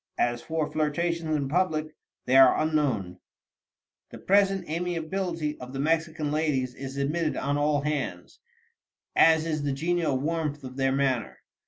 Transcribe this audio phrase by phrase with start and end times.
[0.17, 1.95] As for flirtations in public,
[2.25, 3.19] they are unknown."
[4.09, 8.39] The present amiability of the Mexican ladies is admitted on all hands,
[9.15, 11.37] as is the genial warmth of their manner.